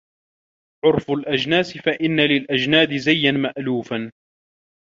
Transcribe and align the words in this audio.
عُرْفُ 0.85 1.11
الْأَجْنَاسِ 1.11 1.77
فَإِنَّ 1.77 2.19
لِلْأَجْنَادِ 2.21 2.93
زِيًّا 2.97 3.31
مَأْلُوفًا 3.31 4.11